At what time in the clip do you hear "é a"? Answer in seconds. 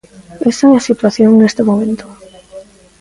0.71-0.85